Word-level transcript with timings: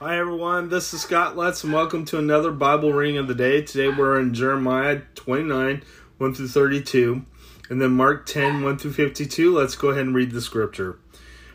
Hi 0.00 0.16
everyone, 0.16 0.68
this 0.68 0.94
is 0.94 1.00
Scott 1.00 1.36
Lutz 1.36 1.64
and 1.64 1.72
welcome 1.72 2.04
to 2.04 2.18
another 2.18 2.52
Bible 2.52 2.92
reading 2.92 3.18
of 3.18 3.26
the 3.26 3.34
day. 3.34 3.62
Today 3.62 3.88
we're 3.88 4.20
in 4.20 4.32
Jeremiah 4.32 5.02
29, 5.16 5.82
1 6.18 6.34
through 6.34 6.46
32, 6.46 7.26
and 7.68 7.82
then 7.82 7.90
Mark 7.90 8.24
10, 8.24 8.62
1 8.62 8.78
through 8.78 8.92
52. 8.92 9.52
Let's 9.52 9.74
go 9.74 9.88
ahead 9.88 10.06
and 10.06 10.14
read 10.14 10.30
the 10.30 10.40
scripture. 10.40 11.00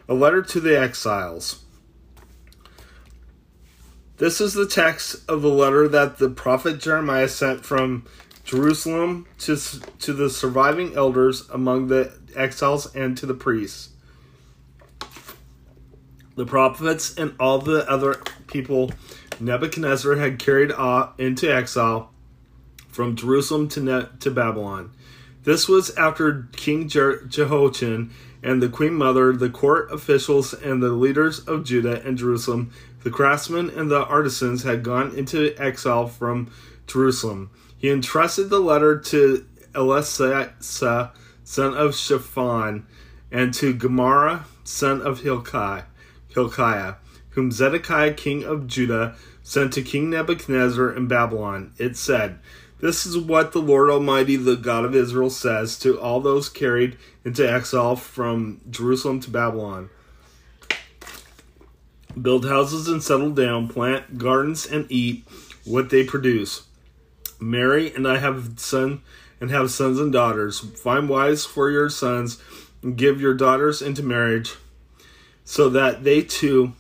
A 0.10 0.14
letter 0.14 0.42
to 0.42 0.60
the 0.60 0.78
exiles. 0.78 1.64
This 4.18 4.42
is 4.42 4.56
the 4.56 4.68
text 4.68 5.24
of 5.30 5.42
the 5.42 5.48
letter 5.48 5.88
that 5.88 6.18
the 6.18 6.30
prophet 6.30 6.82
Jeremiah 6.82 7.30
sent 7.30 7.64
from 7.64 8.06
Jerusalem 8.44 9.26
to, 9.40 9.56
to 10.00 10.12
the 10.12 10.30
surviving 10.30 10.98
elders 10.98 11.50
among 11.50 11.88
the 11.88 12.12
exiles 12.36 12.94
and 12.94 13.18
to 13.20 13.26
the 13.26 13.36
priests 13.36 13.93
the 16.36 16.46
prophets 16.46 17.16
and 17.16 17.36
all 17.40 17.60
the 17.60 17.90
other 17.90 18.22
people 18.48 18.92
Nebuchadnezzar 19.40 20.16
had 20.16 20.40
carried 20.40 20.72
off 20.72 21.20
into 21.20 21.54
exile 21.54 22.12
from 22.90 23.16
Jerusalem 23.16 23.68
to, 23.70 23.82
ne- 23.82 24.08
to 24.20 24.32
Babylon. 24.32 24.92
This 25.44 25.68
was 25.68 25.96
after 25.98 26.48
King 26.54 26.88
Je- 26.88 27.26
Jehoiachin 27.28 28.12
and 28.42 28.62
the 28.62 28.70
queen 28.70 28.94
mother, 28.94 29.34
the 29.34 29.50
court 29.50 29.92
officials, 29.92 30.54
and 30.54 30.82
the 30.82 30.90
leaders 30.90 31.40
of 31.40 31.64
Judah 31.64 32.02
and 32.06 32.18
Jerusalem, 32.18 32.72
the 33.04 33.10
craftsmen 33.10 33.70
and 33.70 33.90
the 33.90 34.06
artisans 34.06 34.64
had 34.64 34.84
gone 34.84 35.16
into 35.16 35.56
exile 35.58 36.08
from 36.08 36.52
Jerusalem. 36.88 37.50
He 37.78 37.90
entrusted 37.90 38.50
the 38.50 38.60
letter 38.60 38.98
to 38.98 39.46
Elasah, 39.74 41.12
son 41.44 41.74
of 41.74 41.96
Shaphan, 41.96 42.86
and 43.32 43.54
to 43.56 43.74
Gemariah, 43.74 44.42
son 44.64 45.02
of 45.02 45.22
Hilkiah 45.22 45.84
Hilkiah, 46.34 46.96
whom 47.32 47.52
Zedekiah 47.52 48.14
king 48.14 48.44
of 48.44 48.68
Judah 48.68 49.16
sent 49.44 49.74
to 49.74 49.82
King 49.82 50.10
Nebuchadnezzar 50.10 50.92
in 50.92 51.08
Babylon. 51.08 51.74
It 51.78 51.98
said, 51.98 52.40
This 52.80 53.06
is 53.06 53.18
what 53.18 53.52
the 53.52 53.62
Lord 53.62 53.90
Almighty, 53.90 54.36
the 54.36 54.56
God 54.56 54.86
of 54.86 54.96
Israel, 54.96 55.30
says 55.30 55.78
to 55.80 56.00
all 56.00 56.20
those 56.20 56.50
carried 56.50 56.98
into 57.26 57.50
exile 57.50 57.96
from 57.96 58.62
Jerusalem 58.70 59.20
to 59.22 59.30
Babylon 59.30 59.90
Build 62.20 62.46
houses 62.46 62.88
and 62.88 63.02
settle 63.02 63.32
down, 63.32 63.68
plant 63.68 64.20
gardens 64.20 64.68
and 64.68 64.86
eat 64.90 65.26
what 65.66 65.90
they 65.90 66.04
produce. 66.04 66.64
Marry 67.40 67.94
and 67.94 68.08
I 68.08 68.18
have 68.18 68.60
son 68.60 69.02
and 69.42 69.50
have 69.50 69.72
sons 69.72 70.00
and 70.00 70.14
daughters. 70.14 70.60
Find 70.60 71.10
wives 71.10 71.44
for 71.44 71.72
your 71.72 71.90
sons 71.90 72.42
and 72.84 72.96
give 72.96 73.20
your 73.20 73.34
daughters 73.34 73.82
into 73.82 74.04
marriage 74.04 74.56
so 75.46 75.70
that 75.70 76.04
they 76.04 76.22
too 76.22 76.74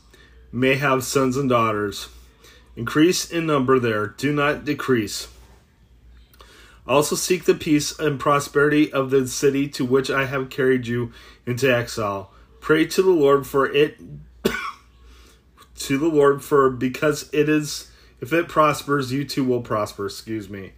may 0.52 0.76
have 0.76 1.04
sons 1.04 1.38
and 1.38 1.50
daughters. 1.50 2.10
Increase 2.76 3.30
in 3.30 3.46
number 3.46 3.80
there, 3.80 4.08
do 4.08 4.34
not 4.34 4.66
decrease. 4.66 5.28
Also 6.88 7.16
seek 7.16 7.46
the 7.46 7.56
peace 7.56 7.98
and 7.98 8.20
prosperity 8.20 8.92
of 8.92 9.10
the 9.10 9.28
city 9.28 9.68
to 9.70 9.86
which 9.86 10.10
I 10.10 10.26
have 10.26 10.50
carried 10.50 10.86
you 10.86 11.14
into 11.46 11.74
exile. 11.74 12.32
Pray 12.60 12.86
to 12.88 13.02
the 13.02 13.12
Lord 13.12 13.48
for 13.48 13.66
it 13.66 13.98
to 15.76 15.98
the 15.98 16.08
Lord 16.08 16.44
for 16.44 16.70
because 16.70 17.30
it 17.32 17.48
is 17.48 17.90
if 18.20 18.32
it 18.32 18.48
prospers 18.48 19.12
you 19.12 19.26
too 19.26 19.44
will 19.44 19.62
prosper, 19.62 20.06
excuse 20.06 20.50
me. 20.50 20.74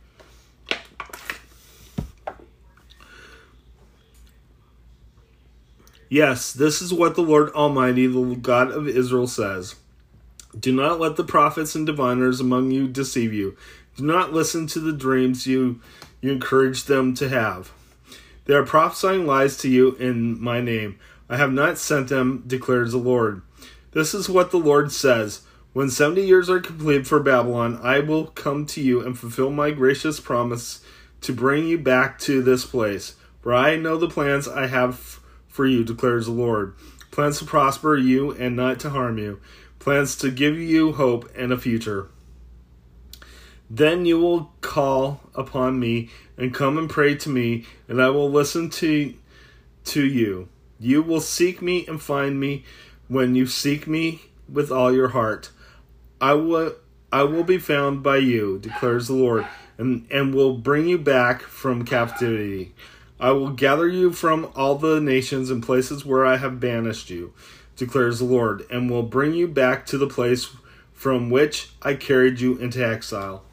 Yes, 6.15 6.53
this 6.53 6.81
is 6.81 6.93
what 6.93 7.15
the 7.15 7.21
Lord 7.21 7.49
Almighty, 7.49 8.07
the 8.07 8.35
God 8.35 8.71
of 8.71 8.87
Israel, 8.87 9.27
says. 9.27 9.75
Do 10.57 10.71
not 10.71 10.97
let 10.97 11.17
the 11.17 11.25
prophets 11.25 11.75
and 11.75 11.85
diviners 11.85 12.39
among 12.39 12.71
you 12.71 12.87
deceive 12.87 13.33
you. 13.33 13.57
Do 13.97 14.05
not 14.05 14.31
listen 14.31 14.65
to 14.67 14.79
the 14.79 14.93
dreams 14.93 15.45
you, 15.45 15.81
you 16.21 16.31
encourage 16.31 16.85
them 16.85 17.15
to 17.15 17.27
have. 17.27 17.73
They 18.45 18.53
are 18.53 18.63
prophesying 18.63 19.25
lies 19.25 19.57
to 19.57 19.69
you 19.69 19.95
in 19.95 20.41
my 20.41 20.61
name. 20.61 20.97
I 21.27 21.35
have 21.35 21.51
not 21.51 21.77
sent 21.77 22.07
them, 22.07 22.45
declares 22.47 22.93
the 22.93 22.97
Lord. 22.97 23.41
This 23.91 24.13
is 24.13 24.29
what 24.29 24.51
the 24.51 24.57
Lord 24.57 24.93
says. 24.93 25.41
When 25.73 25.89
seventy 25.89 26.25
years 26.25 26.49
are 26.49 26.61
complete 26.61 27.05
for 27.05 27.19
Babylon, 27.19 27.77
I 27.83 27.99
will 27.99 28.27
come 28.27 28.65
to 28.67 28.79
you 28.79 29.05
and 29.05 29.19
fulfill 29.19 29.51
my 29.51 29.71
gracious 29.71 30.21
promise 30.21 30.79
to 31.19 31.33
bring 31.33 31.67
you 31.67 31.77
back 31.77 32.19
to 32.19 32.41
this 32.41 32.65
place. 32.65 33.15
For 33.41 33.53
I 33.53 33.75
know 33.75 33.97
the 33.97 34.07
plans 34.07 34.47
I 34.47 34.67
have 34.67 35.19
for 35.55 35.65
you, 35.65 35.85
declares 35.85 36.25
the 36.25 36.33
Lord. 36.33 36.75
Plans 37.11 37.39
to 37.39 37.45
prosper 37.45 37.95
you 37.95 38.31
and 38.31 38.57
not 38.57 38.77
to 38.81 38.89
harm 38.89 39.17
you. 39.17 39.39
Plans 39.79 40.17
to 40.17 40.29
give 40.29 40.57
you 40.57 40.91
hope 40.91 41.31
and 41.33 41.53
a 41.53 41.57
future. 41.57 42.09
Then 43.69 44.05
you 44.05 44.19
will 44.19 44.51
call 44.59 45.21
upon 45.33 45.79
me 45.79 46.09
and 46.37 46.53
come 46.53 46.77
and 46.77 46.89
pray 46.89 47.15
to 47.15 47.29
me, 47.29 47.65
and 47.87 48.01
I 48.01 48.09
will 48.09 48.29
listen 48.29 48.69
to, 48.71 49.13
to 49.85 50.05
you. 50.05 50.49
You 50.77 51.01
will 51.01 51.21
seek 51.21 51.61
me 51.61 51.87
and 51.87 52.01
find 52.01 52.37
me 52.37 52.65
when 53.07 53.33
you 53.35 53.47
seek 53.47 53.87
me 53.87 54.23
with 54.51 54.71
all 54.71 54.93
your 54.93 55.09
heart. 55.09 55.51
I 56.19 56.33
will 56.33 56.75
I 57.13 57.23
will 57.23 57.45
be 57.45 57.59
found 57.59 58.03
by 58.03 58.17
you, 58.17 58.59
declares 58.59 59.07
the 59.07 59.13
Lord, 59.13 59.47
and, 59.77 60.05
and 60.11 60.35
will 60.35 60.57
bring 60.57 60.85
you 60.85 60.97
back 60.97 61.43
from 61.43 61.85
captivity. 61.85 62.73
I 63.19 63.31
will 63.31 63.51
gather 63.51 63.87
you 63.87 64.11
from 64.11 64.51
all 64.55 64.75
the 64.75 64.99
nations 64.99 65.49
and 65.49 65.63
places 65.63 66.05
where 66.05 66.25
I 66.25 66.37
have 66.37 66.59
banished 66.59 67.09
you, 67.09 67.33
declares 67.75 68.19
the 68.19 68.25
Lord, 68.25 68.65
and 68.69 68.89
will 68.89 69.03
bring 69.03 69.33
you 69.33 69.47
back 69.47 69.85
to 69.87 69.97
the 69.97 70.07
place 70.07 70.49
from 70.93 71.29
which 71.29 71.69
I 71.81 71.93
carried 71.93 72.39
you 72.39 72.57
into 72.57 72.85
exile. 72.85 73.43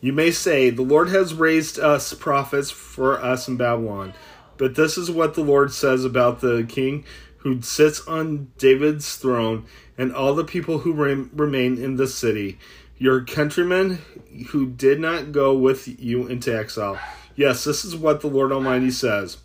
You 0.00 0.12
may 0.12 0.30
say, 0.30 0.70
The 0.70 0.82
Lord 0.82 1.08
has 1.08 1.34
raised 1.34 1.78
us 1.78 2.12
prophets 2.14 2.70
for 2.70 3.20
us 3.20 3.48
in 3.48 3.56
Babylon. 3.56 4.14
But 4.58 4.74
this 4.74 4.98
is 4.98 5.10
what 5.10 5.34
the 5.34 5.42
Lord 5.42 5.72
says 5.72 6.04
about 6.04 6.40
the 6.40 6.64
king 6.68 7.04
who 7.38 7.62
sits 7.62 8.06
on 8.06 8.50
David's 8.58 9.16
throne 9.16 9.64
and 9.96 10.12
all 10.12 10.34
the 10.34 10.44
people 10.44 10.78
who 10.78 10.92
remain 10.92 11.78
in 11.78 11.96
the 11.96 12.08
city, 12.08 12.58
your 12.98 13.24
countrymen 13.24 14.00
who 14.48 14.66
did 14.66 15.00
not 15.00 15.32
go 15.32 15.54
with 15.54 16.00
you 16.00 16.26
into 16.26 16.56
exile. 16.56 16.98
Yes, 17.38 17.62
this 17.62 17.84
is 17.84 17.94
what 17.94 18.20
the 18.20 18.26
Lord 18.26 18.50
Almighty 18.50 18.90
says. 18.90 19.36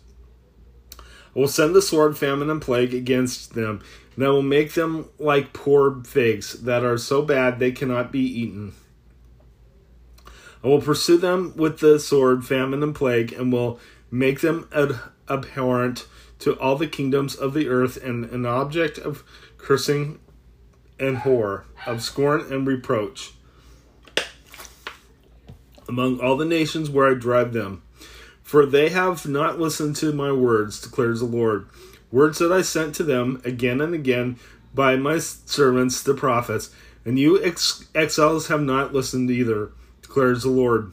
I 0.98 1.38
will 1.38 1.46
send 1.46 1.76
the 1.76 1.80
sword, 1.80 2.18
famine, 2.18 2.50
and 2.50 2.60
plague 2.60 2.92
against 2.92 3.54
them, 3.54 3.82
and 4.16 4.24
I 4.24 4.30
will 4.30 4.42
make 4.42 4.74
them 4.74 5.10
like 5.16 5.52
poor 5.52 6.02
figs 6.02 6.54
that 6.62 6.84
are 6.84 6.98
so 6.98 7.22
bad 7.22 7.60
they 7.60 7.70
cannot 7.70 8.10
be 8.10 8.18
eaten. 8.18 8.72
I 10.64 10.66
will 10.66 10.80
pursue 10.80 11.18
them 11.18 11.52
with 11.54 11.78
the 11.78 12.00
sword, 12.00 12.44
famine, 12.44 12.82
and 12.82 12.96
plague, 12.96 13.32
and 13.32 13.52
will 13.52 13.78
make 14.10 14.40
them 14.40 14.68
ad- 14.74 14.98
abhorrent 15.28 16.08
to 16.40 16.58
all 16.58 16.74
the 16.74 16.88
kingdoms 16.88 17.36
of 17.36 17.54
the 17.54 17.68
earth, 17.68 17.96
and 18.02 18.24
an 18.24 18.44
object 18.44 18.98
of 18.98 19.22
cursing 19.56 20.18
and 20.98 21.18
horror, 21.18 21.64
of 21.86 22.02
scorn 22.02 22.40
and 22.52 22.66
reproach 22.66 23.34
among 25.88 26.18
all 26.18 26.36
the 26.36 26.44
nations 26.44 26.90
where 26.90 27.08
I 27.08 27.14
drive 27.14 27.52
them. 27.52 27.83
For 28.44 28.66
they 28.66 28.90
have 28.90 29.26
not 29.26 29.58
listened 29.58 29.96
to 29.96 30.12
my 30.12 30.30
words, 30.30 30.80
declares 30.80 31.20
the 31.20 31.26
Lord. 31.26 31.66
Words 32.12 32.38
that 32.38 32.52
I 32.52 32.60
sent 32.60 32.94
to 32.96 33.02
them 33.02 33.40
again 33.42 33.80
and 33.80 33.94
again 33.94 34.36
by 34.74 34.96
my 34.96 35.18
servants, 35.18 36.02
the 36.02 36.12
prophets. 36.12 36.70
And 37.06 37.18
you 37.18 37.42
ex- 37.42 37.88
exiles 37.94 38.48
have 38.48 38.60
not 38.60 38.92
listened 38.92 39.30
either, 39.30 39.72
declares 40.02 40.42
the 40.42 40.50
Lord. 40.50 40.92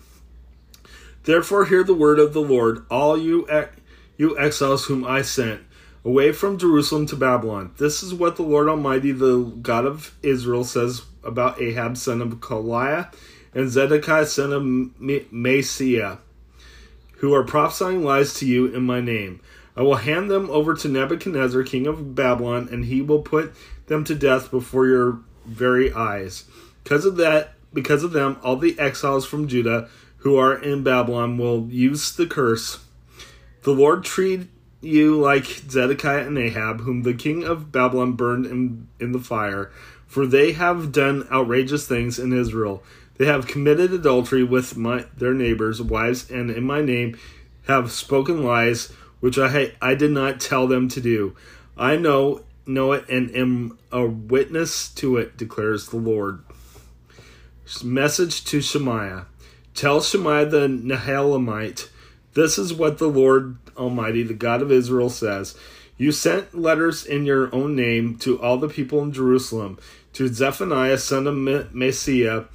Therefore, 1.23 1.65
hear 1.65 1.83
the 1.83 1.93
word 1.93 2.19
of 2.19 2.33
the 2.33 2.41
Lord, 2.41 2.85
all 2.89 3.17
you, 3.17 3.47
ex- 3.49 3.75
you 4.17 4.39
exiles 4.39 4.85
whom 4.85 5.03
I 5.03 5.21
sent 5.21 5.61
away 6.05 6.31
from 6.31 6.57
Jerusalem 6.57 7.05
to 7.07 7.17
Babylon. 7.17 7.73
This 7.77 8.01
is 8.01 8.13
what 8.13 8.37
the 8.37 8.43
Lord 8.43 8.69
Almighty, 8.69 9.11
the 9.11 9.43
God 9.61 9.85
of 9.85 10.15
Israel, 10.23 10.63
says 10.63 11.01
about 11.21 11.61
Ahab, 11.61 11.97
son 11.97 12.21
of 12.21 12.29
Kolaiah, 12.35 13.13
and 13.53 13.69
Zedekiah, 13.69 14.25
son 14.25 14.53
of 14.53 14.63
Maaseiah 14.63 16.19
who 17.21 17.33
are 17.35 17.43
prophesying 17.43 18.03
lies 18.03 18.33
to 18.33 18.47
you 18.47 18.65
in 18.65 18.83
my 18.83 18.99
name. 18.99 19.39
I 19.75 19.83
will 19.83 19.95
hand 19.95 20.29
them 20.29 20.49
over 20.49 20.73
to 20.73 20.87
Nebuchadnezzar, 20.87 21.61
king 21.63 21.85
of 21.85 22.15
Babylon, 22.15 22.67
and 22.71 22.85
he 22.85 23.01
will 23.01 23.21
put 23.21 23.53
them 23.85 24.03
to 24.05 24.15
death 24.15 24.49
before 24.49 24.87
your 24.87 25.19
very 25.45 25.93
eyes. 25.93 26.45
Because 26.83 27.05
of 27.05 27.17
that, 27.17 27.53
because 27.71 28.03
of 28.03 28.11
them, 28.11 28.37
all 28.43 28.57
the 28.57 28.77
exiles 28.79 29.25
from 29.25 29.47
Judah 29.47 29.87
who 30.17 30.35
are 30.35 30.55
in 30.55 30.83
Babylon 30.83 31.37
will 31.37 31.67
use 31.69 32.11
the 32.11 32.25
curse. 32.25 32.83
The 33.63 33.71
Lord 33.71 34.03
treat 34.03 34.47
you 34.81 35.15
like 35.19 35.45
Zedekiah 35.45 36.25
and 36.25 36.37
Ahab, 36.39 36.81
whom 36.81 37.03
the 37.03 37.13
king 37.13 37.43
of 37.43 37.71
Babylon 37.71 38.13
burned 38.13 38.47
in, 38.47 38.87
in 38.99 39.11
the 39.11 39.19
fire, 39.19 39.71
for 40.07 40.25
they 40.25 40.53
have 40.53 40.91
done 40.91 41.27
outrageous 41.31 41.87
things 41.87 42.17
in 42.17 42.33
Israel. 42.33 42.83
They 43.17 43.25
have 43.25 43.47
committed 43.47 43.93
adultery 43.93 44.43
with 44.43 44.77
my, 44.77 45.05
their 45.15 45.33
neighbors' 45.33 45.81
wives, 45.81 46.29
and 46.29 46.49
in 46.49 46.63
my 46.63 46.81
name 46.81 47.17
have 47.67 47.91
spoken 47.91 48.43
lies, 48.43 48.91
which 49.19 49.37
I, 49.37 49.73
I 49.81 49.95
did 49.95 50.11
not 50.11 50.39
tell 50.39 50.67
them 50.67 50.87
to 50.89 51.01
do. 51.01 51.35
I 51.77 51.95
know 51.95 52.43
know 52.65 52.91
it 52.93 53.07
and 53.09 53.35
am 53.35 53.77
a 53.91 54.05
witness 54.05 54.89
to 54.89 55.17
it, 55.17 55.37
declares 55.37 55.87
the 55.87 55.97
Lord. 55.97 56.43
Message 57.83 58.43
to 58.45 58.61
Shemaiah. 58.61 59.25
Tell 59.73 60.01
Shemaiah 60.01 60.45
the 60.45 60.67
Nehelamite, 60.67 61.89
this 62.33 62.57
is 62.57 62.73
what 62.73 62.97
the 62.97 63.07
Lord 63.07 63.57
Almighty, 63.77 64.23
the 64.23 64.33
God 64.33 64.61
of 64.61 64.71
Israel, 64.71 65.09
says. 65.09 65.55
You 65.97 66.11
sent 66.11 66.57
letters 66.57 67.05
in 67.05 67.25
your 67.25 67.53
own 67.53 67.75
name 67.75 68.17
to 68.19 68.41
all 68.41 68.57
the 68.57 68.67
people 68.67 69.01
in 69.03 69.13
Jerusalem, 69.13 69.77
to 70.13 70.27
Zephaniah, 70.27 70.97
son 70.97 71.27
of 71.27 71.35
Maaseiah, 71.35 72.47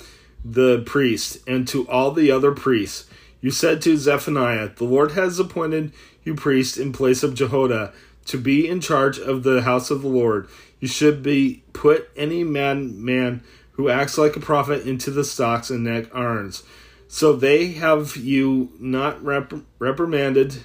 the 0.52 0.82
priest, 0.82 1.38
and 1.46 1.66
to 1.68 1.88
all 1.88 2.12
the 2.12 2.30
other 2.30 2.52
priests. 2.52 3.08
You 3.40 3.50
said 3.50 3.82
to 3.82 3.96
Zephaniah, 3.96 4.70
The 4.76 4.84
Lord 4.84 5.12
has 5.12 5.38
appointed 5.38 5.92
you 6.24 6.34
priest 6.34 6.78
in 6.78 6.92
place 6.92 7.22
of 7.22 7.34
Jehoiada 7.34 7.92
to 8.26 8.38
be 8.38 8.68
in 8.68 8.80
charge 8.80 9.18
of 9.18 9.42
the 9.42 9.62
house 9.62 9.90
of 9.90 10.02
the 10.02 10.08
Lord. 10.08 10.48
You 10.80 10.88
should 10.88 11.22
be 11.22 11.62
put 11.72 12.10
any 12.16 12.44
madman 12.44 13.42
who 13.72 13.88
acts 13.88 14.18
like 14.18 14.36
a 14.36 14.40
prophet 14.40 14.86
into 14.86 15.10
the 15.10 15.24
stocks 15.24 15.70
and 15.70 15.84
neck 15.84 16.14
irons. 16.14 16.62
So 17.08 17.34
they 17.34 17.68
have 17.72 18.16
you 18.16 18.72
not 18.80 19.22
rep- 19.24 19.52
reprimanded 19.78 20.64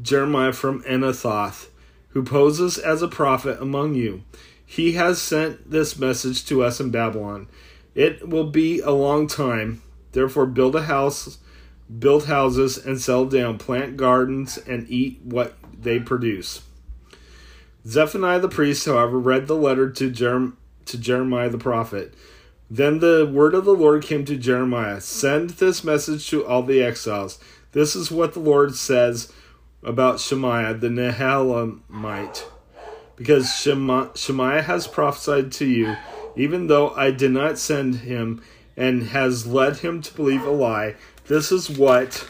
Jeremiah 0.00 0.52
from 0.52 0.82
Anathoth, 0.84 1.68
who 2.10 2.22
poses 2.22 2.78
as 2.78 3.02
a 3.02 3.08
prophet 3.08 3.60
among 3.60 3.94
you. 3.94 4.22
He 4.64 4.92
has 4.92 5.20
sent 5.20 5.70
this 5.70 5.98
message 5.98 6.46
to 6.46 6.62
us 6.62 6.80
in 6.80 6.90
Babylon. 6.90 7.48
It 7.98 8.28
will 8.28 8.44
be 8.44 8.78
a 8.78 8.92
long 8.92 9.26
time. 9.26 9.82
Therefore, 10.12 10.46
build 10.46 10.76
a 10.76 10.82
house, 10.82 11.38
build 11.98 12.26
houses, 12.26 12.78
and 12.78 13.00
settle 13.00 13.24
down, 13.24 13.58
plant 13.58 13.96
gardens, 13.96 14.56
and 14.56 14.88
eat 14.88 15.20
what 15.24 15.56
they 15.76 15.98
produce. 15.98 16.62
Zephaniah 17.84 18.38
the 18.38 18.48
priest, 18.48 18.86
however, 18.86 19.18
read 19.18 19.48
the 19.48 19.56
letter 19.56 19.90
to, 19.90 20.12
Jerem- 20.12 20.52
to 20.84 20.96
Jeremiah 20.96 21.48
the 21.48 21.58
prophet. 21.58 22.14
Then 22.70 23.00
the 23.00 23.28
word 23.28 23.52
of 23.52 23.64
the 23.64 23.74
Lord 23.74 24.04
came 24.04 24.24
to 24.26 24.36
Jeremiah 24.36 25.00
Send 25.00 25.50
this 25.50 25.82
message 25.82 26.30
to 26.30 26.46
all 26.46 26.62
the 26.62 26.80
exiles. 26.80 27.40
This 27.72 27.96
is 27.96 28.12
what 28.12 28.32
the 28.32 28.38
Lord 28.38 28.76
says 28.76 29.32
about 29.82 30.20
Shemaiah 30.20 30.74
the 30.74 30.88
Nehelamite. 30.88 32.44
Because 33.16 33.52
Shema- 33.56 34.14
Shemaiah 34.14 34.62
has 34.62 34.86
prophesied 34.86 35.50
to 35.52 35.66
you, 35.66 35.96
even 36.38 36.68
though 36.68 36.90
I 36.90 37.10
did 37.10 37.32
not 37.32 37.58
send 37.58 37.96
him, 37.96 38.42
and 38.76 39.08
has 39.08 39.44
led 39.44 39.78
him 39.78 40.00
to 40.00 40.14
believe 40.14 40.44
a 40.44 40.50
lie. 40.50 40.94
This 41.26 41.50
is 41.50 41.68
what 41.68 42.26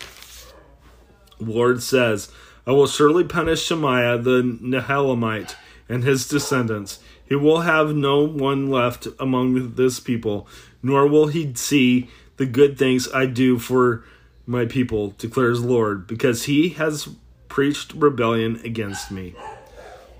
Lord 1.39 1.83
says 1.83 2.33
I 2.67 2.73
will 2.73 2.87
surely 2.87 3.25
punish 3.25 3.63
Shemaiah 3.63 4.19
the 4.19 4.43
Nehelamite 4.43 5.55
and 5.89 6.05
his 6.05 6.27
descendants. 6.27 7.01
He 7.27 7.35
will 7.35 7.61
have 7.61 7.95
no 7.95 8.27
one 8.27 8.71
left 8.71 9.07
among 9.21 9.75
this 9.75 10.01
people, 10.01 10.49
nor 10.83 11.07
will 11.07 11.27
he 11.27 11.55
see 11.55 12.09
the 12.39 12.47
good 12.47 12.79
things 12.79 13.13
I 13.13 13.27
do 13.27 13.59
for 13.59 14.05
my 14.47 14.65
people, 14.65 15.15
declares 15.19 15.63
Lord, 15.63 16.07
because 16.07 16.45
he 16.45 16.71
has 16.71 17.11
preached 17.49 17.93
rebellion 17.93 18.61
against 18.65 19.11
me. 19.11 19.35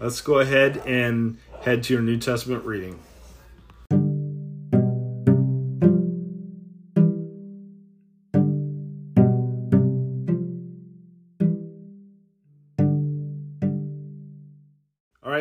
Let's 0.01 0.21
go 0.21 0.39
ahead 0.39 0.83
and 0.85 1.39
head 1.63 1.83
to 1.85 1.95
your 1.95 2.03
New 2.03 2.19
Testament 2.19 2.65
reading. 2.65 2.99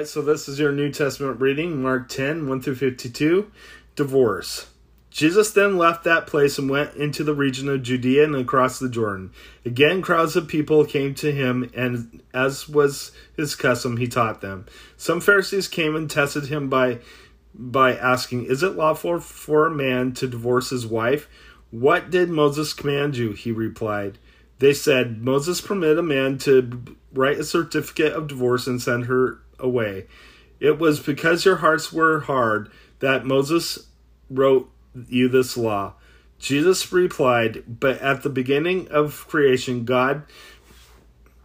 Right, 0.07 0.13
so 0.13 0.21
this 0.21 0.47
is 0.47 0.57
your 0.57 0.71
New 0.71 0.89
Testament 0.89 1.41
reading, 1.41 1.81
Mark 1.81 2.07
10, 2.07 2.47
1 2.47 2.61
through 2.61 2.75
52, 2.75 3.51
divorce. 3.97 4.67
Jesus 5.09 5.51
then 5.51 5.77
left 5.77 6.05
that 6.05 6.27
place 6.27 6.57
and 6.57 6.69
went 6.69 6.95
into 6.95 7.25
the 7.25 7.33
region 7.33 7.67
of 7.67 7.83
Judea 7.83 8.23
and 8.23 8.35
across 8.35 8.79
the 8.79 8.87
Jordan. 8.87 9.31
Again, 9.65 10.01
crowds 10.01 10.37
of 10.37 10.47
people 10.47 10.85
came 10.85 11.13
to 11.15 11.31
him, 11.31 11.69
and 11.75 12.21
as 12.33 12.69
was 12.69 13.11
his 13.35 13.55
custom, 13.55 13.97
he 13.97 14.07
taught 14.07 14.39
them. 14.39 14.65
Some 14.95 15.19
Pharisees 15.19 15.67
came 15.67 15.95
and 15.95 16.09
tested 16.09 16.45
him 16.45 16.69
by 16.69 16.99
by 17.53 17.95
asking, 17.95 18.45
"Is 18.45 18.61
it 18.61 18.75
lawful 18.75 19.19
for 19.19 19.65
a 19.65 19.75
man 19.75 20.13
to 20.13 20.27
divorce 20.27 20.69
his 20.69 20.85
wife?" 20.85 21.27
"What 21.71 22.11
did 22.11 22.29
Moses 22.29 22.73
command 22.73 23.17
you?" 23.17 23.31
he 23.31 23.51
replied. 23.51 24.19
They 24.59 24.73
said, 24.73 25.23
"Moses 25.23 25.59
permitted 25.59 25.97
a 25.97 26.03
man 26.03 26.37
to 26.39 26.69
write 27.11 27.39
a 27.39 27.43
certificate 27.43 28.13
of 28.13 28.27
divorce 28.27 28.67
and 28.67 28.79
send 28.81 29.05
her 29.05 29.39
away. 29.59 30.07
It 30.59 30.79
was 30.79 30.99
because 30.99 31.45
your 31.45 31.57
hearts 31.57 31.93
were 31.93 32.21
hard 32.21 32.71
that 32.99 33.25
Moses 33.25 33.87
wrote 34.29 34.69
you 35.07 35.29
this 35.29 35.55
law. 35.55 35.93
Jesus 36.39 36.91
replied, 36.91 37.63
But 37.67 37.99
at 37.99 38.23
the 38.23 38.29
beginning 38.29 38.87
of 38.89 39.27
creation, 39.27 39.85
God 39.85 40.23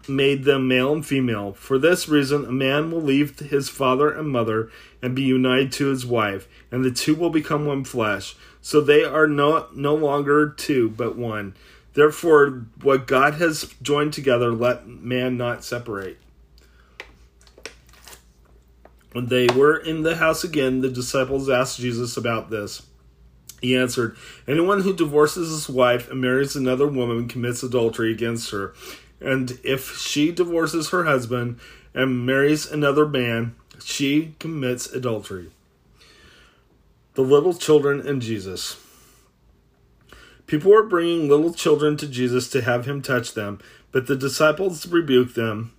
made 0.09 0.45
them 0.45 0.69
male 0.69 0.93
and 0.93 1.05
female. 1.05 1.53
For 1.53 1.79
this 1.79 2.09
reason, 2.09 2.45
a 2.45 2.53
man 2.53 2.91
will 2.91 3.01
leave 3.01 3.39
his 3.39 3.69
father 3.69 4.11
and 4.11 4.29
mother 4.29 4.71
and 5.01 5.15
be 5.15 5.23
united 5.23 5.73
to 5.73 5.89
his 5.89 6.05
wife, 6.05 6.49
and 6.71 6.85
the 6.85 6.91
two 6.91 7.15
will 7.15 7.31
become 7.31 7.67
one 7.67 7.85
flesh. 7.85 8.35
So 8.61 8.81
they 8.81 9.05
are 9.05 9.27
no, 9.27 9.67
no 9.75 9.95
longer 9.95 10.49
two, 10.49 10.91
but 10.91 11.17
one. 11.17 11.55
Therefore, 11.95 12.67
what 12.81 13.07
God 13.07 13.35
has 13.35 13.75
joined 13.83 14.13
together, 14.13 14.53
let 14.53 14.87
man 14.87 15.37
not 15.37 15.65
separate. 15.65 16.19
When 19.13 19.27
they 19.27 19.47
were 19.47 19.77
in 19.77 20.03
the 20.03 20.17
house 20.17 20.43
again, 20.43 20.81
the 20.81 20.89
disciples 20.89 21.49
asked 21.49 21.79
Jesus 21.79 22.17
about 22.17 22.51
this. 22.51 22.87
He 23.61 23.77
answered, 23.77 24.17
Anyone 24.49 24.81
who 24.81 24.93
divorces 24.93 25.51
his 25.51 25.69
wife 25.69 26.11
and 26.11 26.21
marries 26.21 26.57
another 26.57 26.87
woman 26.87 27.29
commits 27.29 27.63
adultery 27.63 28.11
against 28.11 28.51
her. 28.51 28.75
And 29.21 29.59
if 29.63 29.97
she 29.99 30.33
divorces 30.33 30.91
her 30.91 31.05
husband 31.05 31.61
and 31.95 32.27
marries 32.27 32.71
another 32.71 33.07
man, 33.07 33.55
she 33.85 34.35
commits 34.41 34.87
adultery. 34.93 35.51
The 37.15 37.23
little 37.23 37.55
children 37.55 38.07
and 38.07 38.21
Jesus. 38.21 38.79
People 40.47 40.73
were 40.73 40.83
bringing 40.83 41.29
little 41.29 41.55
children 41.55 41.97
to 41.99 42.09
Jesus 42.09 42.51
to 42.51 42.63
have 42.63 42.87
him 42.87 43.01
touch 43.01 43.35
them, 43.35 43.61
but 43.93 44.07
the 44.07 44.17
disciples 44.17 44.87
rebuked 44.87 45.35
them. 45.35 45.73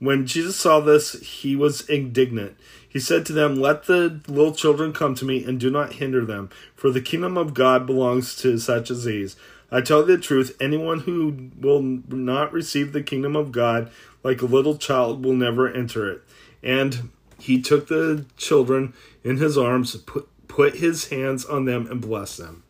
When 0.00 0.26
Jesus 0.26 0.56
saw 0.56 0.80
this, 0.80 1.12
he 1.20 1.54
was 1.54 1.82
indignant. 1.88 2.56
He 2.88 2.98
said 2.98 3.24
to 3.26 3.32
them, 3.34 3.54
Let 3.54 3.84
the 3.84 4.20
little 4.26 4.54
children 4.54 4.92
come 4.92 5.14
to 5.14 5.26
me, 5.26 5.44
and 5.44 5.60
do 5.60 5.70
not 5.70 5.94
hinder 5.94 6.24
them, 6.24 6.50
for 6.74 6.90
the 6.90 7.02
kingdom 7.02 7.36
of 7.36 7.54
God 7.54 7.86
belongs 7.86 8.34
to 8.36 8.58
such 8.58 8.90
as 8.90 9.04
these. 9.04 9.36
I 9.70 9.82
tell 9.82 10.00
you 10.00 10.16
the 10.16 10.18
truth, 10.18 10.56
anyone 10.58 11.00
who 11.00 11.50
will 11.60 11.82
not 11.82 12.52
receive 12.52 12.92
the 12.92 13.02
kingdom 13.02 13.36
of 13.36 13.52
God 13.52 13.90
like 14.24 14.42
a 14.42 14.46
little 14.46 14.76
child 14.76 15.24
will 15.24 15.34
never 15.34 15.72
enter 15.72 16.10
it. 16.10 16.22
And 16.62 17.10
he 17.38 17.60
took 17.60 17.88
the 17.88 18.24
children 18.36 18.94
in 19.22 19.36
his 19.36 19.56
arms, 19.56 19.94
put, 19.96 20.28
put 20.48 20.76
his 20.76 21.08
hands 21.08 21.44
on 21.44 21.66
them, 21.66 21.86
and 21.90 22.00
blessed 22.00 22.38
them. 22.38 22.64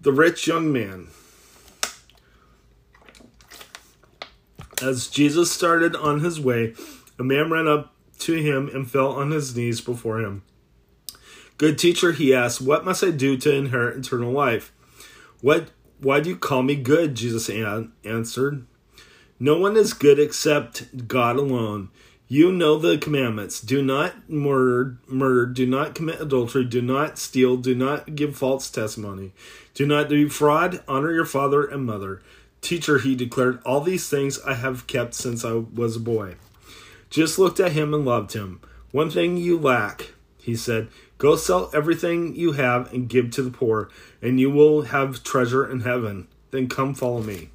The 0.00 0.12
rich 0.12 0.46
young 0.46 0.72
man. 0.72 1.08
As 4.82 5.08
Jesus 5.08 5.52
started 5.52 5.94
on 5.94 6.20
his 6.20 6.40
way, 6.40 6.74
a 7.18 7.24
man 7.24 7.50
ran 7.50 7.68
up 7.68 7.94
to 8.20 8.34
him 8.34 8.68
and 8.72 8.90
fell 8.90 9.12
on 9.12 9.30
his 9.30 9.56
knees 9.56 9.80
before 9.80 10.20
him. 10.20 10.42
Good 11.58 11.78
teacher, 11.78 12.12
he 12.12 12.34
asked, 12.34 12.60
What 12.60 12.84
must 12.84 13.04
I 13.04 13.10
do 13.10 13.36
to 13.36 13.54
inherit 13.54 13.98
eternal 13.98 14.32
life? 14.32 14.72
What 15.40 15.70
why 16.00 16.20
do 16.20 16.30
you 16.30 16.36
call 16.36 16.62
me 16.62 16.76
good? 16.76 17.14
Jesus 17.14 17.50
answered. 18.04 18.66
No 19.38 19.58
one 19.58 19.76
is 19.76 19.92
good 19.92 20.18
except 20.18 21.06
God 21.06 21.36
alone. 21.36 21.90
You 22.26 22.52
know 22.52 22.78
the 22.78 22.96
commandments. 22.96 23.60
Do 23.60 23.82
not 23.82 24.30
murder, 24.30 24.98
murder, 25.08 25.46
do 25.46 25.66
not 25.66 25.94
commit 25.94 26.20
adultery, 26.20 26.64
do 26.64 26.80
not 26.80 27.18
steal, 27.18 27.56
do 27.56 27.74
not 27.74 28.14
give 28.14 28.36
false 28.36 28.70
testimony. 28.70 29.32
Do 29.74 29.86
not 29.86 30.08
defraud, 30.08 30.82
honor 30.86 31.12
your 31.12 31.24
father 31.24 31.64
and 31.64 31.84
mother. 31.84 32.22
Teacher, 32.60 32.98
he 32.98 33.14
declared, 33.14 33.60
all 33.64 33.80
these 33.80 34.08
things 34.08 34.38
I 34.40 34.54
have 34.54 34.86
kept 34.86 35.14
since 35.14 35.44
I 35.44 35.52
was 35.52 35.96
a 35.96 36.00
boy. 36.00 36.36
Just 37.08 37.38
looked 37.38 37.58
at 37.58 37.72
him 37.72 37.94
and 37.94 38.04
loved 38.04 38.34
him. 38.34 38.60
One 38.92 39.10
thing 39.10 39.36
you 39.36 39.58
lack, 39.58 40.12
he 40.38 40.54
said. 40.54 40.88
Go 41.18 41.36
sell 41.36 41.70
everything 41.74 42.34
you 42.34 42.52
have 42.52 42.92
and 42.92 43.08
give 43.08 43.30
to 43.32 43.42
the 43.42 43.50
poor, 43.50 43.90
and 44.22 44.40
you 44.40 44.50
will 44.50 44.82
have 44.82 45.22
treasure 45.22 45.68
in 45.68 45.80
heaven. 45.80 46.28
Then 46.50 46.68
come 46.68 46.94
follow 46.94 47.22
me. 47.22 47.50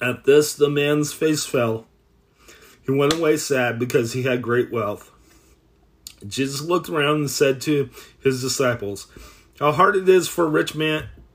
At 0.00 0.24
this, 0.24 0.54
the 0.54 0.68
man's 0.68 1.12
face 1.12 1.44
fell. 1.46 1.86
He 2.84 2.92
went 2.92 3.14
away 3.14 3.36
sad 3.38 3.78
because 3.78 4.12
he 4.12 4.22
had 4.22 4.42
great 4.42 4.70
wealth. 4.70 5.10
Jesus 6.26 6.60
looked 6.60 6.88
around 6.88 7.16
and 7.16 7.30
said 7.30 7.60
to 7.62 7.90
his 8.22 8.40
disciples, 8.40 9.06
How 9.58 9.72
hard 9.72 9.96
it 9.96 10.08
is 10.08 10.28
for 10.28 10.44
a 10.44 10.50
rich 10.50 10.74
man 10.74 11.08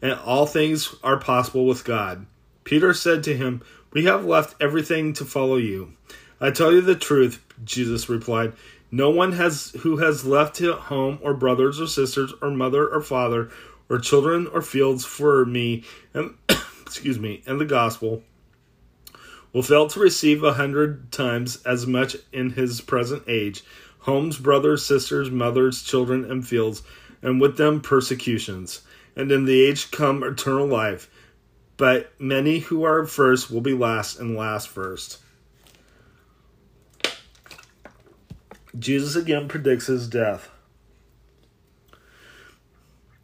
And 0.00 0.12
all 0.12 0.46
things 0.46 0.94
are 1.02 1.18
possible 1.18 1.66
with 1.66 1.84
God. 1.84 2.26
Peter 2.64 2.94
said 2.94 3.24
to 3.24 3.36
him, 3.36 3.62
We 3.92 4.04
have 4.04 4.24
left 4.24 4.60
everything 4.60 5.12
to 5.14 5.24
follow 5.24 5.56
you. 5.56 5.94
I 6.40 6.50
tell 6.50 6.72
you 6.72 6.80
the 6.80 6.94
truth, 6.94 7.42
Jesus 7.64 8.08
replied. 8.08 8.52
No 8.90 9.10
one 9.10 9.32
has 9.32 9.72
who 9.80 9.98
has 9.98 10.24
left 10.24 10.58
home 10.58 11.18
or 11.22 11.34
brothers 11.34 11.80
or 11.80 11.86
sisters 11.86 12.32
or 12.40 12.50
mother 12.50 12.88
or 12.88 13.02
father 13.02 13.50
or 13.88 13.98
children 13.98 14.46
or 14.46 14.62
fields 14.62 15.04
for 15.04 15.44
me 15.44 15.84
and 16.14 16.34
excuse 16.82 17.18
me 17.18 17.42
and 17.46 17.60
the 17.60 17.66
gospel 17.66 18.22
will 19.52 19.62
fail 19.62 19.88
to 19.88 20.00
receive 20.00 20.42
a 20.42 20.54
hundred 20.54 21.10
times 21.12 21.62
as 21.64 21.86
much 21.86 22.16
in 22.32 22.50
his 22.50 22.80
present 22.80 23.22
age 23.26 23.62
homes 24.00 24.38
brothers 24.38 24.84
sisters 24.84 25.30
mothers 25.30 25.82
children 25.82 26.30
and 26.30 26.46
fields 26.46 26.82
and 27.20 27.40
with 27.40 27.56
them 27.58 27.80
persecutions 27.80 28.82
and 29.18 29.30
in 29.30 29.44
the 29.44 29.60
age 29.60 29.90
come 29.90 30.22
eternal 30.22 30.66
life 30.66 31.10
but 31.76 32.18
many 32.18 32.60
who 32.60 32.84
are 32.84 33.04
first 33.04 33.50
will 33.50 33.60
be 33.60 33.74
last 33.74 34.18
and 34.18 34.34
last 34.34 34.66
first 34.68 35.18
Jesus 38.78 39.16
again 39.16 39.48
predicts 39.48 39.86
his 39.86 40.08
death. 40.08 40.50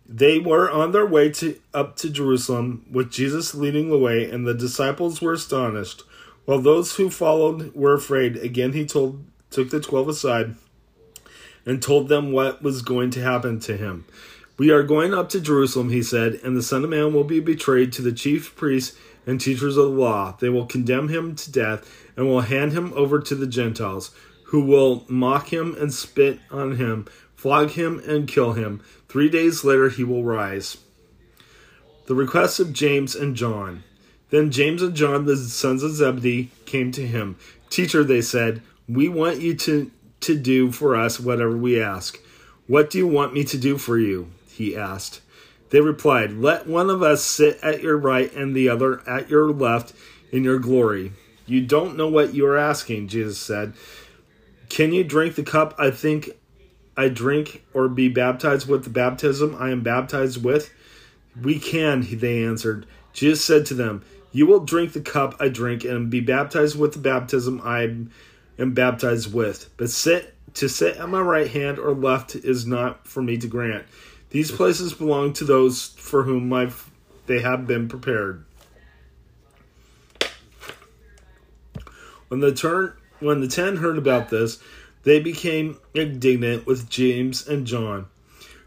They 0.06 0.38
were 0.38 0.70
on 0.70 0.92
their 0.92 1.06
way 1.06 1.30
to 1.30 1.58
up 1.72 1.96
to 1.96 2.10
Jerusalem 2.10 2.86
with 2.90 3.10
Jesus 3.10 3.54
leading 3.54 3.88
the 3.88 3.98
way, 3.98 4.28
and 4.28 4.46
the 4.46 4.54
disciples 4.54 5.22
were 5.22 5.32
astonished, 5.32 6.02
while 6.44 6.60
those 6.60 6.96
who 6.96 7.08
followed 7.08 7.74
were 7.74 7.94
afraid. 7.94 8.36
Again 8.36 8.72
he 8.72 8.84
told 8.84 9.24
took 9.50 9.70
the 9.70 9.80
twelve 9.80 10.08
aside 10.08 10.56
and 11.64 11.80
told 11.80 12.08
them 12.08 12.32
what 12.32 12.62
was 12.62 12.82
going 12.82 13.10
to 13.10 13.22
happen 13.22 13.60
to 13.60 13.76
him. 13.76 14.04
We 14.56 14.70
are 14.70 14.84
going 14.84 15.12
up 15.12 15.28
to 15.30 15.40
Jerusalem, 15.40 15.90
he 15.90 16.02
said, 16.02 16.34
and 16.44 16.56
the 16.56 16.62
Son 16.62 16.84
of 16.84 16.90
Man 16.90 17.12
will 17.12 17.24
be 17.24 17.40
betrayed 17.40 17.92
to 17.94 18.02
the 18.02 18.12
chief 18.12 18.54
priests 18.54 18.96
and 19.26 19.40
teachers 19.40 19.76
of 19.76 19.86
the 19.86 19.98
law. 20.00 20.36
They 20.38 20.48
will 20.48 20.66
condemn 20.66 21.08
him 21.08 21.34
to 21.34 21.50
death 21.50 21.90
and 22.16 22.26
will 22.26 22.42
hand 22.42 22.72
him 22.72 22.92
over 22.94 23.18
to 23.18 23.34
the 23.34 23.48
Gentiles 23.48 24.14
who 24.54 24.60
will 24.60 25.04
mock 25.08 25.52
him 25.52 25.74
and 25.80 25.92
spit 25.92 26.38
on 26.52 26.76
him, 26.76 27.08
flog 27.34 27.70
him 27.70 28.00
and 28.06 28.28
kill 28.28 28.52
him. 28.52 28.80
Three 29.08 29.28
days 29.28 29.64
later 29.64 29.88
he 29.88 30.04
will 30.04 30.22
rise. 30.22 30.76
The 32.06 32.14
request 32.14 32.60
of 32.60 32.72
James 32.72 33.16
and 33.16 33.34
John. 33.34 33.82
Then 34.30 34.52
James 34.52 34.82
and 34.82 34.94
John, 34.94 35.24
the 35.24 35.36
sons 35.36 35.82
of 35.82 35.92
Zebedee, 35.92 36.50
came 36.66 36.92
to 36.92 37.04
him. 37.04 37.36
Teacher, 37.70 38.04
they 38.04 38.20
said, 38.22 38.62
we 38.88 39.08
want 39.08 39.40
you 39.40 39.54
to, 39.56 39.90
to 40.20 40.38
do 40.38 40.70
for 40.70 40.94
us 40.94 41.18
whatever 41.18 41.56
we 41.56 41.82
ask. 41.82 42.20
What 42.68 42.90
do 42.90 42.98
you 42.98 43.08
want 43.08 43.34
me 43.34 43.42
to 43.44 43.58
do 43.58 43.76
for 43.78 43.98
you? 43.98 44.30
He 44.54 44.76
asked. 44.76 45.20
They 45.70 45.80
replied, 45.80 46.32
Let 46.32 46.68
one 46.68 46.88
of 46.88 47.02
us 47.02 47.24
sit 47.24 47.58
at 47.62 47.82
your 47.82 47.96
right 47.96 48.32
and 48.32 48.54
the 48.54 48.68
other 48.68 49.06
at 49.08 49.28
your 49.28 49.50
left 49.50 49.92
in 50.30 50.44
your 50.44 50.58
glory. 50.58 51.12
You 51.46 51.62
don't 51.62 51.96
know 51.96 52.08
what 52.08 52.34
you 52.34 52.46
are 52.46 52.56
asking, 52.56 53.08
Jesus 53.08 53.38
said. 53.38 53.74
Can 54.68 54.92
you 54.92 55.04
drink 55.04 55.34
the 55.34 55.42
cup 55.42 55.74
I 55.78 55.90
think 55.90 56.30
I 56.96 57.08
drink 57.08 57.64
or 57.74 57.88
be 57.88 58.08
baptized 58.08 58.68
with 58.68 58.84
the 58.84 58.90
baptism 58.90 59.56
I 59.58 59.70
am 59.70 59.82
baptized 59.82 60.42
with? 60.44 60.72
We 61.40 61.58
can, 61.58 62.06
they 62.18 62.44
answered. 62.44 62.86
Jesus 63.12 63.44
said 63.44 63.66
to 63.66 63.74
them, 63.74 64.04
You 64.32 64.46
will 64.46 64.60
drink 64.60 64.92
the 64.92 65.00
cup 65.00 65.34
I 65.40 65.48
drink 65.48 65.84
and 65.84 66.08
be 66.08 66.20
baptized 66.20 66.78
with 66.78 66.92
the 66.92 67.00
baptism 67.00 67.60
I 67.64 67.82
am 68.58 68.74
baptized 68.74 69.34
with. 69.34 69.70
But 69.76 69.90
sit 69.90 70.34
to 70.54 70.68
sit 70.68 70.96
at 70.96 71.08
my 71.08 71.20
right 71.20 71.50
hand 71.50 71.78
or 71.78 71.92
left 71.92 72.36
is 72.36 72.66
not 72.66 73.06
for 73.06 73.22
me 73.22 73.36
to 73.38 73.46
grant. 73.46 73.84
These 74.34 74.50
places 74.50 74.92
belong 74.92 75.32
to 75.34 75.44
those 75.44 75.90
for 75.96 76.24
whom 76.24 76.48
my, 76.48 76.68
they 77.26 77.40
have 77.42 77.68
been 77.68 77.86
prepared. 77.86 78.44
When 82.26 82.40
the 82.40 82.52
turn 82.52 82.94
when 83.20 83.40
the 83.40 83.46
ten 83.46 83.76
heard 83.76 83.96
about 83.96 84.30
this, 84.30 84.58
they 85.04 85.20
became 85.20 85.78
indignant 85.94 86.66
with 86.66 86.90
James 86.90 87.46
and 87.46 87.64
John. 87.64 88.06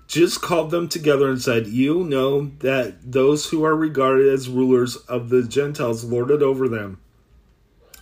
Jesus 0.07 0.37
called 0.37 0.71
them 0.71 0.87
together 0.87 1.29
and 1.29 1.41
said, 1.41 1.67
You 1.67 2.05
know 2.05 2.49
that 2.59 3.11
those 3.11 3.49
who 3.49 3.65
are 3.65 3.75
regarded 3.75 4.29
as 4.29 4.47
rulers 4.47 4.95
of 4.95 5.27
the 5.27 5.43
Gentiles 5.43 6.05
lord 6.05 6.31
it 6.31 6.41
over 6.41 6.69
them, 6.69 7.01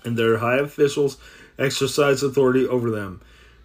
and 0.03 0.15
their 0.15 0.37
high 0.37 0.57
officials 0.57 1.17
exercise 1.57 2.21
authority 2.21 2.67
over 2.67 2.91
them. 2.91 3.21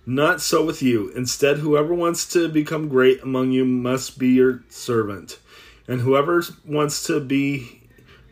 Not 0.06 0.40
so 0.40 0.64
with 0.64 0.82
you. 0.82 1.10
Instead, 1.10 1.58
whoever 1.58 1.94
wants 1.94 2.26
to 2.32 2.48
become 2.48 2.88
great 2.88 3.22
among 3.22 3.52
you 3.52 3.64
must 3.64 4.18
be 4.18 4.28
your 4.28 4.62
servant, 4.68 5.38
and 5.86 6.00
whoever 6.00 6.42
wants 6.64 7.02
to 7.04 7.20
be 7.20 7.82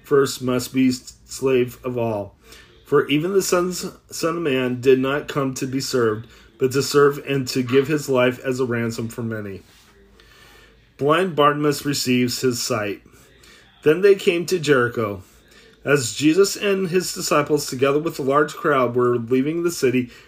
first 0.03 0.41
must 0.41 0.73
be 0.73 0.91
slave 0.91 1.79
of 1.85 1.99
all. 1.99 2.37
For 2.87 3.07
even 3.09 3.35
the 3.35 3.43
Son's, 3.43 3.85
Son 4.11 4.39
of 4.39 4.43
Man 4.43 4.81
did 4.81 4.99
not 4.99 5.29
come 5.29 5.53
to 5.55 5.67
be 5.67 5.81
served, 5.81 6.27
but 6.59 6.73
to 6.73 6.83
serve 6.83 7.19
and 7.29 7.47
to 7.49 7.63
give 7.63 7.87
his 7.87 8.09
life 8.09 8.39
as 8.41 8.61
a 8.61 8.65
ransom 8.65 9.09
for 9.09 9.23
many. 9.23 9.63
Blind 10.97 11.37
Bartimaeus 11.37 11.85
receives 11.85 12.41
his 12.41 12.63
sight. 12.63 13.03
Then 13.83 14.01
they 14.01 14.15
came 14.15 14.47
to 14.47 14.59
Jericho. 14.59 15.23
As 15.85 16.15
Jesus 16.15 16.57
and 16.57 16.89
his 16.89 17.15
disciples, 17.15 17.67
together 17.67 17.99
with 17.99 18.19
a 18.19 18.23
large 18.23 18.55
crowd, 18.55 18.97
were 18.97 19.17
leaving 19.17 19.63
the 19.63 19.71
city, 19.71 20.11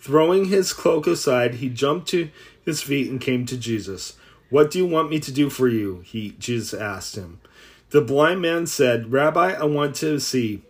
Throwing 0.00 0.46
his 0.46 0.72
cloak 0.72 1.06
aside, 1.06 1.54
he 1.54 1.68
jumped 1.68 2.08
to 2.08 2.30
his 2.64 2.82
feet 2.82 3.10
and 3.10 3.20
came 3.20 3.44
to 3.46 3.56
Jesus. 3.56 4.14
What 4.48 4.70
do 4.70 4.78
you 4.78 4.86
want 4.86 5.10
me 5.10 5.20
to 5.20 5.32
do 5.32 5.50
for 5.50 5.68
you? 5.68 6.00
He 6.00 6.30
Jesus 6.38 6.72
asked 6.72 7.16
him. 7.16 7.40
The 7.90 8.00
blind 8.00 8.40
man 8.40 8.66
said, 8.66 9.12
Rabbi, 9.12 9.52
I 9.52 9.64
want 9.64 9.96
to 9.96 10.18
see. 10.18 10.62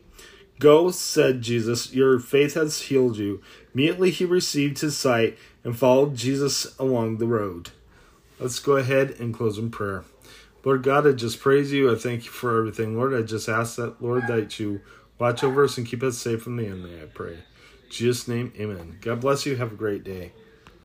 Go, 0.58 0.90
said 0.90 1.40
Jesus, 1.40 1.92
your 1.94 2.18
faith 2.18 2.54
has 2.54 2.82
healed 2.82 3.16
you. 3.16 3.40
Immediately 3.72 4.10
he 4.10 4.24
received 4.26 4.80
his 4.80 4.96
sight 4.96 5.38
and 5.64 5.78
followed 5.78 6.16
Jesus 6.16 6.78
along 6.78 7.16
the 7.16 7.26
road. 7.26 7.70
Let's 8.38 8.58
go 8.58 8.76
ahead 8.76 9.12
and 9.18 9.34
close 9.34 9.58
in 9.58 9.70
prayer. 9.70 10.04
Lord 10.64 10.82
God, 10.82 11.06
I 11.06 11.12
just 11.12 11.40
praise 11.40 11.72
you. 11.72 11.90
I 11.90 11.96
thank 11.96 12.24
you 12.24 12.30
for 12.30 12.58
everything. 12.58 12.96
Lord, 12.96 13.14
I 13.14 13.22
just 13.22 13.48
ask 13.48 13.76
that, 13.76 14.02
Lord, 14.02 14.26
that 14.26 14.58
you 14.58 14.82
watch 15.18 15.42
over 15.42 15.64
us 15.64 15.78
and 15.78 15.86
keep 15.86 16.02
us 16.02 16.18
safe 16.18 16.42
from 16.42 16.56
the 16.56 16.66
enemy, 16.66 17.00
I 17.00 17.06
pray. 17.06 17.38
Jesus' 17.90 18.28
name, 18.28 18.52
amen. 18.58 18.98
God 19.00 19.20
bless 19.20 19.44
you. 19.44 19.56
Have 19.56 19.72
a 19.72 19.76
great 19.76 20.04
day. 20.04 20.32